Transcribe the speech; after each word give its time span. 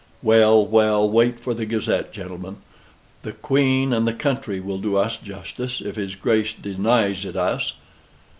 Well, 0.23 0.65
well, 0.65 1.07
wait 1.07 1.39
for 1.39 1.53
the 1.53 1.67
Gazette, 1.67 2.11
gentlemen. 2.11 2.57
The 3.21 3.33
Queen 3.33 3.93
and 3.93 4.07
the 4.07 4.13
country 4.15 4.59
will 4.59 4.79
do 4.79 4.95
us 4.97 5.15
justice 5.17 5.79
if 5.79 5.95
his 5.95 6.15
Grace 6.15 6.53
denies 6.53 7.23
it 7.23 7.35
us." 7.35 7.73